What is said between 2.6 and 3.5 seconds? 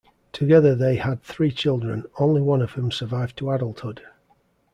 of whom survived